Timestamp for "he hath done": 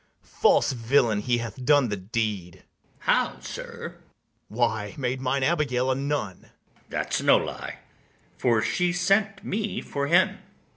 1.19-1.89